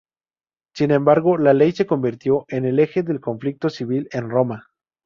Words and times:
Sin 0.73 0.89
embargo, 0.89 1.37
la 1.37 1.53
Ley 1.53 1.73
se 1.73 1.85
convirtió 1.85 2.45
en 2.47 2.65
el 2.65 2.79
eje 2.79 3.03
del 3.03 3.19
conflicto 3.21 3.69
civil 3.69 4.09
en 4.11 4.31
Roma. 4.31 4.67